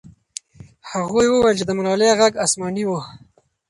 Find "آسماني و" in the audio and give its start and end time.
2.45-2.91